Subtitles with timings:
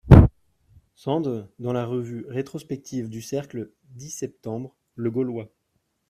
[0.95, 5.51] Sand dans la Revue Rétrospective du cercle dix septembre., Le Gaulois.